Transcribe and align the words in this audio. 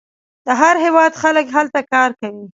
د 0.45 0.47
هر 0.61 0.75
هیواد 0.85 1.13
خلک 1.21 1.45
هلته 1.55 1.79
کار 1.93 2.09
کوي. 2.21 2.45